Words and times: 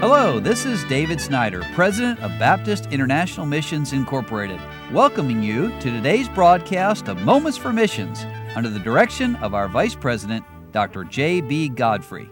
Hello, 0.00 0.40
this 0.40 0.64
is 0.64 0.82
David 0.84 1.20
Snyder, 1.20 1.62
President 1.74 2.18
of 2.20 2.30
Baptist 2.38 2.86
International 2.86 3.44
Missions 3.44 3.92
Incorporated, 3.92 4.58
welcoming 4.94 5.42
you 5.42 5.68
to 5.80 5.90
today's 5.90 6.26
broadcast 6.26 7.06
of 7.06 7.20
Moments 7.20 7.58
for 7.58 7.70
Missions 7.70 8.24
under 8.56 8.70
the 8.70 8.78
direction 8.78 9.36
of 9.36 9.52
our 9.52 9.68
Vice 9.68 9.94
President, 9.94 10.42
Dr. 10.72 11.04
J.B. 11.04 11.68
Godfrey. 11.68 12.30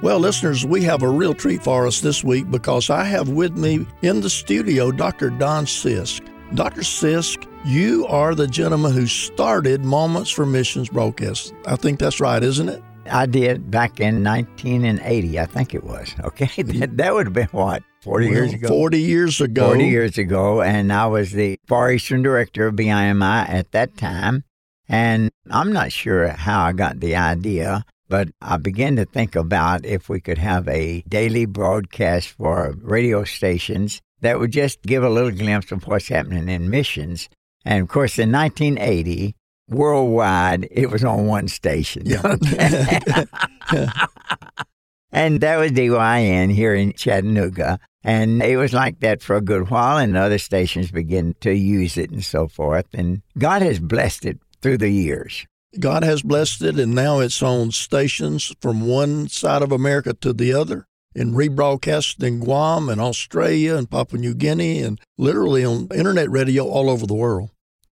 Well, 0.00 0.18
listeners, 0.18 0.64
we 0.64 0.82
have 0.84 1.02
a 1.02 1.10
real 1.10 1.34
treat 1.34 1.62
for 1.62 1.86
us 1.86 2.00
this 2.00 2.24
week 2.24 2.50
because 2.50 2.88
I 2.88 3.04
have 3.04 3.28
with 3.28 3.58
me 3.58 3.86
in 4.00 4.22
the 4.22 4.30
studio 4.30 4.90
Dr. 4.90 5.28
Don 5.28 5.66
Sisk. 5.66 6.26
Dr. 6.54 6.80
Sisk, 6.80 7.46
you 7.66 8.06
are 8.06 8.34
the 8.34 8.46
gentleman 8.46 8.94
who 8.94 9.06
started 9.06 9.84
Moments 9.84 10.30
for 10.30 10.46
Missions 10.46 10.88
broadcast. 10.88 11.52
I 11.66 11.76
think 11.76 11.98
that's 11.98 12.18
right, 12.18 12.42
isn't 12.42 12.70
it? 12.70 12.82
I 13.10 13.26
did 13.26 13.70
back 13.70 14.00
in 14.00 14.22
1980, 14.24 15.38
I 15.38 15.46
think 15.46 15.74
it 15.74 15.84
was. 15.84 16.14
Okay, 16.24 16.62
that, 16.62 16.96
that 16.96 17.14
would 17.14 17.26
have 17.26 17.32
been 17.32 17.48
what 17.48 17.82
40 18.02 18.26
well, 18.26 18.34
years 18.34 18.52
ago. 18.52 18.68
40 18.68 19.00
years 19.00 19.40
ago. 19.40 19.66
40 19.68 19.84
years 19.84 20.18
ago, 20.18 20.62
and 20.62 20.92
I 20.92 21.06
was 21.06 21.32
the 21.32 21.58
Far 21.66 21.92
Eastern 21.92 22.22
director 22.22 22.68
of 22.68 22.76
BIMI 22.76 23.48
at 23.48 23.72
that 23.72 23.96
time. 23.96 24.44
And 24.88 25.30
I'm 25.50 25.72
not 25.72 25.92
sure 25.92 26.28
how 26.28 26.64
I 26.64 26.72
got 26.72 27.00
the 27.00 27.16
idea, 27.16 27.84
but 28.08 28.28
I 28.40 28.56
began 28.56 28.96
to 28.96 29.04
think 29.04 29.34
about 29.34 29.84
if 29.84 30.08
we 30.08 30.20
could 30.20 30.38
have 30.38 30.68
a 30.68 31.02
daily 31.08 31.44
broadcast 31.44 32.28
for 32.28 32.74
radio 32.80 33.24
stations 33.24 34.00
that 34.20 34.38
would 34.38 34.52
just 34.52 34.82
give 34.82 35.02
a 35.02 35.10
little 35.10 35.32
glimpse 35.32 35.72
of 35.72 35.86
what's 35.86 36.08
happening 36.08 36.48
in 36.48 36.70
missions. 36.70 37.28
And 37.64 37.82
of 37.82 37.88
course, 37.88 38.18
in 38.18 38.30
1980, 38.30 39.34
worldwide, 39.68 40.68
it 40.70 40.90
was 40.90 41.04
on 41.04 41.26
one 41.26 41.48
station. 41.48 42.02
Yeah. 42.06 42.22
and 45.12 45.40
that 45.40 45.58
was 45.58 45.72
DYN 45.72 46.52
here 46.52 46.74
in 46.74 46.92
Chattanooga. 46.92 47.78
And 48.02 48.40
it 48.42 48.56
was 48.56 48.72
like 48.72 49.00
that 49.00 49.20
for 49.20 49.34
a 49.34 49.40
good 49.40 49.68
while, 49.68 49.98
and 49.98 50.16
other 50.16 50.38
stations 50.38 50.92
began 50.92 51.34
to 51.40 51.52
use 51.52 51.96
it 51.96 52.10
and 52.10 52.24
so 52.24 52.46
forth. 52.46 52.86
And 52.94 53.22
God 53.36 53.62
has 53.62 53.80
blessed 53.80 54.24
it 54.24 54.38
through 54.62 54.78
the 54.78 54.90
years. 54.90 55.44
God 55.80 56.04
has 56.04 56.22
blessed 56.22 56.62
it, 56.62 56.78
and 56.78 56.94
now 56.94 57.18
it's 57.18 57.42
on 57.42 57.72
stations 57.72 58.54
from 58.60 58.86
one 58.86 59.28
side 59.28 59.60
of 59.60 59.72
America 59.72 60.14
to 60.20 60.32
the 60.32 60.52
other 60.52 60.86
and 61.16 61.34
rebroadcast 61.34 62.22
in 62.22 62.40
Guam 62.40 62.88
and 62.88 63.00
Australia 63.00 63.74
and 63.74 63.90
Papua 63.90 64.20
New 64.20 64.34
Guinea 64.34 64.82
and 64.82 65.00
literally 65.18 65.64
on 65.64 65.88
internet 65.94 66.30
radio 66.30 66.68
all 66.68 66.90
over 66.90 67.06
the 67.06 67.14
world. 67.14 67.50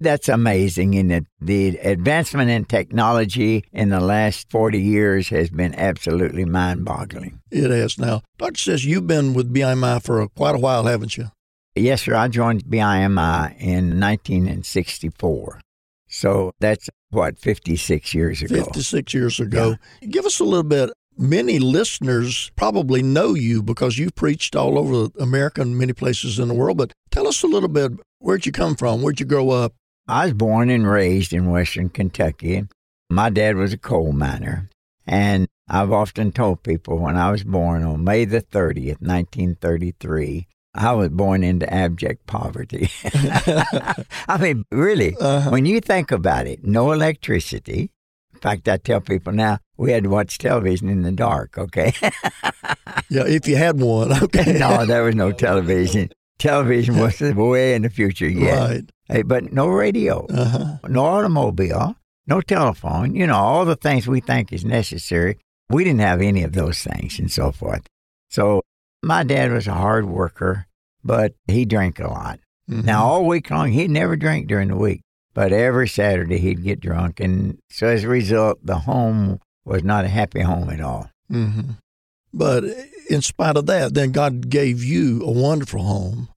That's 0.00 0.28
amazing. 0.30 0.94
And 0.96 1.10
the, 1.10 1.26
the 1.40 1.76
advancement 1.78 2.50
in 2.50 2.64
technology 2.64 3.64
in 3.72 3.90
the 3.90 4.00
last 4.00 4.50
40 4.50 4.80
years 4.80 5.28
has 5.28 5.50
been 5.50 5.74
absolutely 5.74 6.46
mind 6.46 6.86
boggling. 6.86 7.40
It 7.50 7.70
has 7.70 7.98
now. 7.98 8.22
Doctor 8.38 8.54
Sisk 8.54 8.84
you've 8.84 9.06
been 9.06 9.34
with 9.34 9.52
BIMI 9.52 10.02
for 10.02 10.26
quite 10.28 10.54
a 10.54 10.58
while, 10.58 10.84
haven't 10.84 11.18
you? 11.18 11.30
Yes, 11.74 12.02
sir. 12.02 12.14
I 12.14 12.28
joined 12.28 12.64
BIMI 12.64 13.56
in 13.58 14.00
1964. 14.00 15.60
So 16.08 16.52
that's 16.60 16.88
what, 17.10 17.38
56 17.38 18.14
years 18.14 18.42
ago? 18.42 18.64
56 18.64 19.14
years 19.14 19.38
ago. 19.38 19.76
Yeah. 20.00 20.08
Give 20.08 20.24
us 20.24 20.40
a 20.40 20.44
little 20.44 20.62
bit. 20.62 20.90
Many 21.16 21.58
listeners 21.58 22.50
probably 22.56 23.02
know 23.02 23.34
you 23.34 23.62
because 23.62 23.98
you've 23.98 24.14
preached 24.14 24.56
all 24.56 24.78
over 24.78 25.10
America 25.20 25.60
and 25.60 25.76
many 25.76 25.92
places 25.92 26.38
in 26.38 26.48
the 26.48 26.54
world. 26.54 26.78
But 26.78 26.92
tell 27.10 27.28
us 27.28 27.42
a 27.42 27.46
little 27.46 27.68
bit 27.68 27.92
where'd 28.18 28.46
you 28.46 28.52
come 28.52 28.74
from? 28.74 29.02
Where'd 29.02 29.20
you 29.20 29.26
grow 29.26 29.50
up? 29.50 29.74
I 30.10 30.24
was 30.24 30.34
born 30.34 30.70
and 30.70 30.90
raised 30.90 31.32
in 31.32 31.50
Western 31.50 31.88
Kentucky. 31.88 32.66
My 33.08 33.30
dad 33.30 33.54
was 33.54 33.72
a 33.72 33.78
coal 33.78 34.12
miner. 34.12 34.68
And 35.06 35.46
I've 35.68 35.92
often 35.92 36.32
told 36.32 36.64
people 36.64 36.98
when 36.98 37.16
I 37.16 37.30
was 37.30 37.44
born 37.44 37.84
on 37.84 38.02
May 38.02 38.24
the 38.24 38.42
30th, 38.42 39.00
1933, 39.00 40.48
I 40.74 40.92
was 40.92 41.10
born 41.10 41.44
into 41.44 41.72
abject 41.72 42.26
poverty. 42.26 42.90
I 44.28 44.38
mean, 44.40 44.64
really, 44.72 45.16
uh-huh. 45.16 45.50
when 45.50 45.64
you 45.64 45.80
think 45.80 46.10
about 46.10 46.48
it, 46.48 46.64
no 46.64 46.90
electricity. 46.90 47.92
In 48.34 48.40
fact, 48.40 48.68
I 48.68 48.78
tell 48.78 49.00
people 49.00 49.32
now 49.32 49.58
we 49.76 49.92
had 49.92 50.04
to 50.04 50.10
watch 50.10 50.38
television 50.38 50.88
in 50.88 51.02
the 51.02 51.12
dark, 51.12 51.56
okay? 51.56 51.92
yeah, 53.08 53.26
if 53.26 53.46
you 53.46 53.56
had 53.56 53.80
one, 53.80 54.12
okay. 54.24 54.58
no, 54.58 54.86
there 54.86 55.04
was 55.04 55.14
no 55.14 55.30
television. 55.30 56.10
Television 56.40 56.98
was 56.98 57.20
way 57.20 57.74
in 57.74 57.82
the 57.82 57.90
future 57.90 58.28
yet. 58.28 58.58
Right. 58.58 58.90
Hey, 59.08 59.22
but 59.22 59.52
no 59.52 59.68
radio, 59.68 60.26
uh-huh. 60.26 60.78
no 60.88 61.04
automobile, 61.04 61.96
no 62.26 62.40
telephone, 62.40 63.14
you 63.14 63.26
know, 63.26 63.36
all 63.36 63.64
the 63.64 63.76
things 63.76 64.06
we 64.06 64.20
think 64.20 64.52
is 64.52 64.64
necessary. 64.64 65.38
We 65.68 65.84
didn't 65.84 66.00
have 66.00 66.20
any 66.20 66.42
of 66.42 66.52
those 66.52 66.82
things 66.82 67.18
and 67.18 67.30
so 67.30 67.52
forth. 67.52 67.86
So 68.28 68.62
my 69.02 69.22
dad 69.22 69.52
was 69.52 69.66
a 69.66 69.74
hard 69.74 70.06
worker, 70.06 70.66
but 71.04 71.34
he 71.46 71.64
drank 71.64 71.98
a 72.00 72.08
lot. 72.08 72.40
Mm-hmm. 72.70 72.86
Now, 72.86 73.04
all 73.04 73.26
week 73.26 73.50
long, 73.50 73.72
he'd 73.72 73.90
never 73.90 74.16
drink 74.16 74.46
during 74.46 74.68
the 74.68 74.76
week, 74.76 75.02
but 75.34 75.52
every 75.52 75.88
Saturday 75.88 76.38
he'd 76.38 76.62
get 76.62 76.80
drunk. 76.80 77.20
And 77.20 77.58
so 77.70 77.86
as 77.88 78.04
a 78.04 78.08
result, 78.08 78.64
the 78.64 78.78
home 78.78 79.40
was 79.64 79.82
not 79.82 80.04
a 80.04 80.08
happy 80.08 80.40
home 80.40 80.70
at 80.70 80.80
all. 80.80 81.10
Mm-hmm. 81.30 81.72
But 82.32 82.64
in 83.08 83.22
spite 83.22 83.56
of 83.56 83.66
that, 83.66 83.94
then 83.94 84.12
God 84.12 84.48
gave 84.48 84.84
you 84.84 85.22
a 85.22 85.30
wonderful 85.30 85.82
home. 85.82 86.28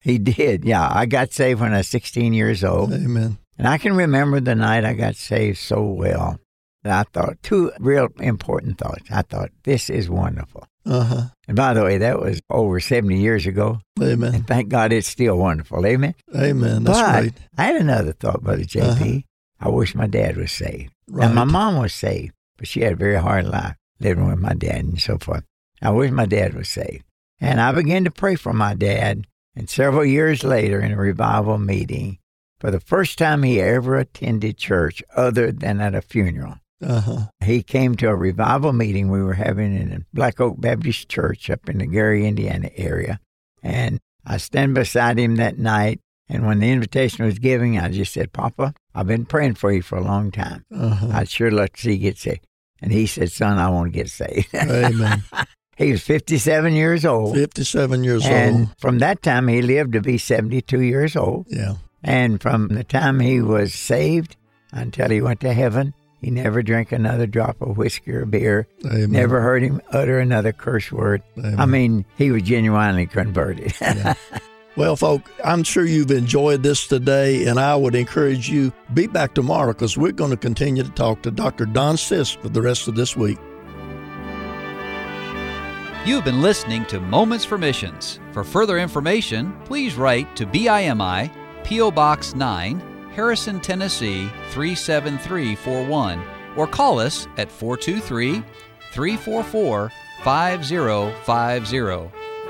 He 0.00 0.18
did. 0.18 0.64
Yeah. 0.64 0.88
I 0.90 1.06
got 1.06 1.32
saved 1.32 1.60
when 1.60 1.72
I 1.72 1.78
was 1.78 1.88
16 1.88 2.32
years 2.32 2.64
old. 2.64 2.92
Amen. 2.92 3.38
And 3.58 3.68
I 3.68 3.78
can 3.78 3.94
remember 3.94 4.40
the 4.40 4.54
night 4.54 4.84
I 4.84 4.94
got 4.94 5.14
saved 5.14 5.58
so 5.58 5.82
well 5.84 6.38
that 6.82 6.98
I 6.98 7.02
thought 7.12 7.42
two 7.42 7.70
real 7.78 8.08
important 8.18 8.78
thoughts. 8.78 9.04
I 9.10 9.22
thought, 9.22 9.50
this 9.62 9.88
is 9.88 10.10
wonderful. 10.10 10.66
Uh-huh. 10.84 11.26
And 11.46 11.56
by 11.56 11.74
the 11.74 11.84
way, 11.84 11.98
that 11.98 12.20
was 12.20 12.40
over 12.50 12.80
70 12.80 13.20
years 13.20 13.46
ago. 13.46 13.78
Amen. 14.00 14.34
And 14.34 14.46
thank 14.46 14.68
God 14.68 14.92
it's 14.92 15.06
still 15.06 15.36
wonderful. 15.36 15.86
Amen. 15.86 16.14
Amen. 16.34 16.82
That's 16.82 16.98
but 16.98 17.04
right. 17.04 17.32
I 17.56 17.64
had 17.64 17.76
another 17.76 18.12
thought, 18.12 18.42
Brother 18.42 18.64
JP. 18.64 19.00
Uh-huh. 19.00 19.18
I 19.60 19.68
wish 19.68 19.94
my 19.94 20.08
dad 20.08 20.36
was 20.36 20.50
saved. 20.50 20.92
Right. 21.08 21.26
And 21.26 21.36
my 21.36 21.44
mom 21.44 21.78
was 21.78 21.94
saved, 21.94 22.32
but 22.56 22.66
she 22.66 22.80
had 22.80 22.94
a 22.94 22.96
very 22.96 23.20
hard 23.20 23.46
life 23.46 23.76
living 24.02 24.26
with 24.26 24.38
my 24.38 24.54
dad 24.54 24.84
and 24.84 25.00
so 25.00 25.18
forth. 25.18 25.44
I 25.80 25.90
wish 25.90 26.10
my 26.10 26.26
dad 26.26 26.54
was 26.54 26.68
saved. 26.68 27.04
And 27.40 27.60
I 27.60 27.72
began 27.72 28.04
to 28.04 28.10
pray 28.10 28.36
for 28.36 28.52
my 28.52 28.74
dad 28.74 29.26
and 29.54 29.68
several 29.68 30.04
years 30.04 30.44
later, 30.44 30.80
in 30.80 30.92
a 30.92 30.96
revival 30.96 31.58
meeting, 31.58 32.18
for 32.58 32.70
the 32.70 32.80
first 32.80 33.18
time 33.18 33.42
he 33.42 33.60
ever 33.60 33.98
attended 33.98 34.56
church 34.56 35.02
other 35.14 35.52
than 35.52 35.80
at 35.80 35.94
a 35.94 36.00
funeral, 36.00 36.56
uh-huh. 36.82 37.26
he 37.44 37.62
came 37.62 37.94
to 37.96 38.08
a 38.08 38.14
revival 38.14 38.72
meeting 38.72 39.10
we 39.10 39.22
were 39.22 39.34
having 39.34 39.76
in 39.76 39.92
a 39.92 40.00
Black 40.14 40.40
Oak 40.40 40.60
Baptist 40.60 41.08
Church 41.08 41.50
up 41.50 41.68
in 41.68 41.78
the 41.78 41.86
Gary, 41.86 42.26
Indiana 42.26 42.70
area. 42.76 43.20
And 43.62 44.00
I 44.24 44.38
stand 44.38 44.74
beside 44.74 45.18
him 45.18 45.36
that 45.36 45.58
night. 45.58 46.00
And 46.28 46.46
when 46.46 46.60
the 46.60 46.70
invitation 46.70 47.26
was 47.26 47.38
given, 47.38 47.76
I 47.76 47.90
just 47.90 48.14
said, 48.14 48.32
Papa, 48.32 48.74
I've 48.94 49.06
been 49.06 49.26
praying 49.26 49.56
for 49.56 49.70
you 49.70 49.82
for 49.82 49.98
a 49.98 50.04
long 50.04 50.30
time. 50.30 50.64
Uh-huh. 50.74 51.08
I'd 51.12 51.28
sure 51.28 51.50
love 51.50 51.72
to 51.74 51.80
see 51.80 51.92
you 51.92 51.98
get 51.98 52.16
saved. 52.16 52.46
And 52.82 52.92
he 52.92 53.06
said, 53.06 53.30
Son, 53.30 53.58
I 53.58 53.70
want 53.70 53.92
to 53.92 53.96
get 53.98 54.10
saved. 54.10 54.48
Amen. 54.54 55.22
He 55.76 55.92
was 55.92 56.02
57 56.02 56.74
years 56.74 57.04
old. 57.04 57.34
57 57.36 58.04
years 58.04 58.26
and 58.26 58.56
old. 58.56 58.68
From 58.78 58.98
that 58.98 59.22
time, 59.22 59.48
he 59.48 59.62
lived 59.62 59.92
to 59.94 60.00
be 60.00 60.18
72 60.18 60.80
years 60.80 61.16
old. 61.16 61.46
Yeah. 61.48 61.74
And 62.02 62.42
from 62.42 62.68
the 62.68 62.84
time 62.84 63.20
he 63.20 63.40
was 63.40 63.72
saved 63.72 64.36
until 64.72 65.08
he 65.08 65.22
went 65.22 65.40
to 65.40 65.52
heaven, 65.52 65.94
he 66.20 66.30
never 66.30 66.62
drank 66.62 66.92
another 66.92 67.26
drop 67.26 67.60
of 67.62 67.76
whiskey 67.76 68.12
or 68.12 68.26
beer. 68.26 68.66
Amen. 68.84 69.10
Never 69.10 69.40
heard 69.40 69.62
him 69.62 69.80
utter 69.90 70.18
another 70.18 70.52
curse 70.52 70.90
word. 70.92 71.22
Amen. 71.38 71.58
I 71.58 71.66
mean, 71.66 72.04
he 72.16 72.30
was 72.30 72.42
genuinely 72.42 73.06
converted. 73.06 73.72
yeah. 73.80 74.14
Well, 74.74 74.96
folk, 74.96 75.30
I'm 75.44 75.64
sure 75.64 75.84
you've 75.84 76.10
enjoyed 76.10 76.62
this 76.62 76.86
today, 76.86 77.44
and 77.46 77.60
I 77.60 77.76
would 77.76 77.94
encourage 77.94 78.48
you 78.48 78.72
be 78.94 79.06
back 79.06 79.34
tomorrow 79.34 79.74
because 79.74 79.98
we're 79.98 80.12
going 80.12 80.30
to 80.30 80.36
continue 80.36 80.82
to 80.82 80.90
talk 80.90 81.20
to 81.22 81.30
Dr. 81.30 81.66
Don 81.66 81.96
Sisk 81.96 82.40
for 82.40 82.48
the 82.48 82.62
rest 82.62 82.88
of 82.88 82.94
this 82.94 83.14
week. 83.14 83.38
You've 86.06 86.24
been 86.24 86.40
listening 86.40 86.86
to 86.86 87.00
Moments 87.00 87.44
for 87.44 87.58
Missions. 87.58 88.18
For 88.32 88.44
further 88.44 88.78
information, 88.78 89.54
please 89.66 89.94
write 89.96 90.34
to 90.36 90.46
BIMI, 90.46 91.30
P.O. 91.64 91.90
Box 91.90 92.34
9, 92.34 93.10
Harrison, 93.14 93.60
Tennessee 93.60 94.30
37341, 94.52 96.24
or 96.56 96.66
call 96.66 96.98
us 96.98 97.28
at 97.36 97.52
423 97.52 98.42
344 98.94 99.92
5050. 100.24 102.21